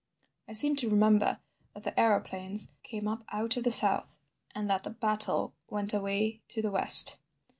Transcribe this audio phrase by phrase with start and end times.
[0.47, 1.37] "I seem to remember
[1.75, 4.17] that the aeroplanes came up out of the south,
[4.55, 7.19] and that the battle went away to the west.